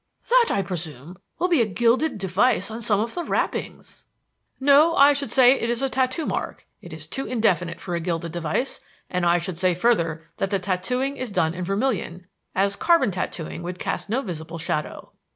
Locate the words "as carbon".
12.55-13.11